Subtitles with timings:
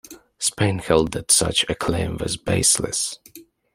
[0.39, 3.19] Spain held that such a claim was baseless.